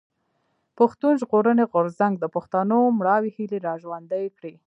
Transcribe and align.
پښتون 0.77 1.13
ژغورني 1.21 1.65
غورځنګ 1.71 2.13
د 2.19 2.25
پښتنو 2.35 2.77
مړاوي 2.99 3.31
هيلې 3.37 3.59
را 3.67 3.73
ژوندۍ 3.83 4.25
کړې. 4.37 4.53